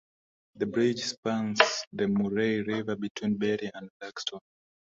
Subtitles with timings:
[0.55, 1.59] The bridge spans
[1.93, 4.39] the Murray River between Berri and Loxton.